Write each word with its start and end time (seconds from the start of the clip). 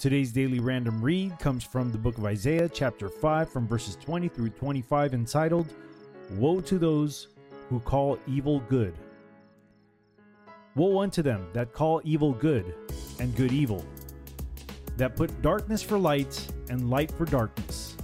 Today's 0.00 0.32
daily 0.32 0.60
random 0.60 1.02
read 1.02 1.38
comes 1.38 1.62
from 1.62 1.92
the 1.92 1.98
book 1.98 2.16
of 2.16 2.24
Isaiah, 2.24 2.70
chapter 2.70 3.10
5, 3.10 3.52
from 3.52 3.68
verses 3.68 3.96
20 3.96 4.28
through 4.28 4.48
25, 4.48 5.12
entitled, 5.12 5.66
Woe 6.36 6.62
to 6.62 6.78
those 6.78 7.28
who 7.68 7.80
call 7.80 8.18
evil 8.26 8.60
good. 8.60 8.94
Woe 10.74 11.00
unto 11.00 11.20
them 11.20 11.46
that 11.52 11.74
call 11.74 12.00
evil 12.02 12.32
good, 12.32 12.74
and 13.18 13.36
good 13.36 13.52
evil, 13.52 13.84
that 14.96 15.16
put 15.16 15.42
darkness 15.42 15.82
for 15.82 15.98
light, 15.98 16.50
and 16.70 16.88
light 16.88 17.10
for 17.10 17.26
darkness, 17.26 17.94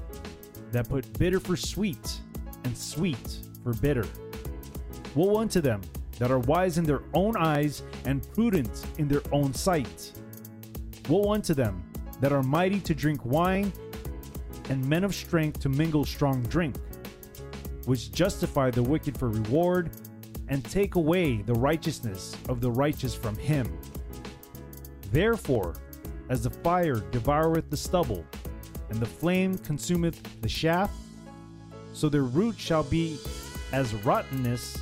that 0.73 0.91
put 0.91 1.19
bitter 1.19 1.41
for 1.41 1.57
sweet, 1.57 2.21
and 2.65 2.77
sweet 2.77 3.39
for 3.65 3.73
bitter. 3.73 4.05
Woe 5.15 5.39
unto 5.39 5.63
them 5.63 5.81
that 6.19 6.31
are 6.31 6.41
wise 6.41 6.77
in 6.77 6.85
their 6.85 7.01
own 7.15 7.39
eyes, 7.39 7.83
and 8.05 8.23
prudent 8.35 8.85
in 8.99 9.09
their 9.09 9.23
own 9.33 9.55
sight. 9.55 10.13
Woe 11.09 11.33
unto 11.33 11.55
them 11.55 11.83
that 12.21 12.33
are 12.33 12.43
mighty 12.43 12.81
to 12.81 12.95
drink 12.95 13.25
wine, 13.25 13.73
and 14.69 14.85
men 14.85 15.05
of 15.05 15.15
strength 15.15 15.61
to 15.61 15.69
mingle 15.69 16.05
strong 16.05 16.43
drink, 16.45 16.77
which 17.85 18.11
justify 18.13 18.71
the 18.71 18.83
wicked 18.83 19.17
for 19.17 19.29
reward, 19.29 19.91
and 20.49 20.65
take 20.65 20.95
away 20.97 21.43
the 21.43 21.55
righteousness 21.55 22.37
of 22.49 22.61
the 22.61 22.71
righteous 22.71 23.15
from 23.15 23.37
him. 23.37 23.67
Therefore, 25.13 25.75
as 26.29 26.43
the 26.43 26.51
fire 26.51 26.97
devoureth 27.13 27.71
the 27.71 27.77
stubble, 27.77 28.25
and 28.91 28.99
the 28.99 29.07
flame 29.07 29.59
consumeth 29.59 30.21
the 30.41 30.49
shaft, 30.49 30.95
so 31.93 32.09
their 32.09 32.23
root 32.23 32.59
shall 32.59 32.83
be 32.83 33.19
as 33.73 33.95
rottenness, 34.05 34.79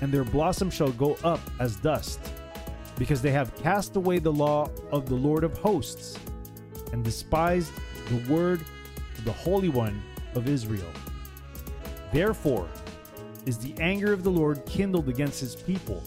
and 0.00 0.12
their 0.12 0.24
blossom 0.24 0.70
shall 0.70 0.92
go 0.92 1.16
up 1.24 1.40
as 1.58 1.76
dust, 1.76 2.20
because 2.98 3.22
they 3.22 3.30
have 3.30 3.54
cast 3.62 3.96
away 3.96 4.18
the 4.18 4.32
law 4.32 4.68
of 4.90 5.08
the 5.08 5.14
Lord 5.14 5.44
of 5.44 5.56
hosts, 5.58 6.18
and 6.92 7.04
despised 7.04 7.72
the 8.08 8.32
word 8.32 8.60
of 9.16 9.24
the 9.24 9.32
Holy 9.32 9.68
One 9.68 10.02
of 10.34 10.48
Israel. 10.48 10.90
Therefore 12.12 12.68
is 13.46 13.58
the 13.58 13.74
anger 13.80 14.12
of 14.12 14.24
the 14.24 14.30
Lord 14.30 14.64
kindled 14.66 15.08
against 15.08 15.40
his 15.40 15.54
people, 15.54 16.02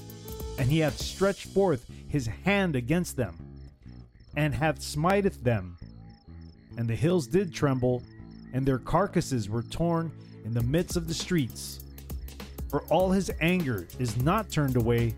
and 0.60 0.70
he 0.70 0.80
hath 0.80 1.00
stretched 1.00 1.48
forth 1.48 1.86
his 2.08 2.28
hand 2.28 2.76
against 2.76 3.16
them, 3.16 3.38
and 4.36 4.54
hath 4.54 4.82
smiteth 4.82 5.44
them. 5.44 5.78
And 6.78 6.88
the 6.88 6.96
hills 6.96 7.28
did 7.28 7.54
tremble, 7.54 8.04
and 8.54 8.66
their 8.66 8.80
carcasses 8.80 9.50
were 9.50 9.64
torn 9.64 10.12
in 10.44 10.54
the 10.54 10.64
midst 10.64 10.98
of 10.98 11.08
the 11.08 11.14
streets. 11.14 11.80
For 12.70 12.82
all 12.84 13.12
his 13.12 13.32
anger 13.42 13.88
is 14.00 14.18
not 14.18 14.50
turned 14.50 14.76
away, 14.76 15.16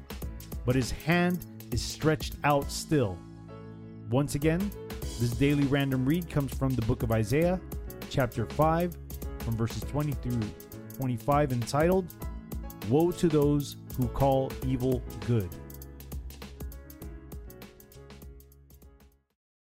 but 0.66 0.76
his 0.76 0.92
hand 0.92 1.46
is 1.74 1.82
stretched 1.82 2.36
out 2.44 2.72
still. 2.72 3.18
Once 4.12 4.36
again, 4.36 4.72
this 5.20 5.32
daily 5.32 5.64
random 5.66 6.06
read 6.06 6.30
comes 6.30 6.54
from 6.54 6.70
the 6.76 6.82
book 6.84 7.02
of 7.02 7.12
Isaiah, 7.12 7.60
chapter 8.10 8.46
5, 8.46 8.96
from 9.40 9.58
verses 9.58 9.82
20 9.82 10.12
through 10.12 10.40
25, 10.98 11.52
entitled, 11.52 12.14
Woe 12.90 13.12
to 13.12 13.28
those 13.28 13.78
who 13.98 14.08
call 14.10 14.52
evil 14.68 15.02
good. 15.26 15.50